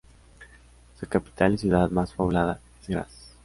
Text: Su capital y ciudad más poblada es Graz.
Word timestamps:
Su 0.99 1.05
capital 1.05 1.53
y 1.53 1.57
ciudad 1.59 1.91
más 1.91 2.13
poblada 2.13 2.59
es 2.81 2.87
Graz. 2.89 3.37